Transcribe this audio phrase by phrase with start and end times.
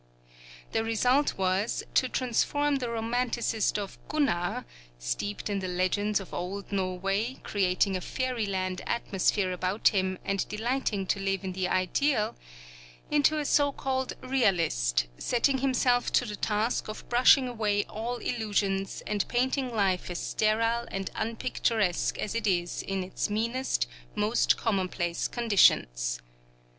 [0.71, 4.65] The result was to transform the romanticist of 'Gunnar'
[4.97, 10.47] steeped in the legends of old Norway, creating a fairy land atmosphere about him and
[10.49, 12.35] delighting to live in the ideal,
[13.11, 19.03] into a so called realist, setting himself to the task of brushing away all illusions
[19.05, 25.27] and painting life as sterile and unpicturesque as it is in its meanest, most commonplace
[25.27, 26.19] conditions.